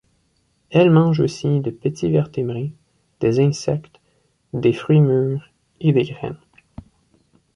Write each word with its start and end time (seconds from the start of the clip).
Elles 0.71 0.89
mangent 0.89 1.19
aussi 1.19 1.59
de 1.59 1.69
petits 1.69 2.09
vertébrés, 2.09 2.73
des 3.19 3.39
insectes, 3.39 3.99
des 4.51 4.73
fruits 4.73 4.99
mûrs 4.99 5.51
et 5.79 5.93
des 5.93 6.05
graines. 6.05 6.39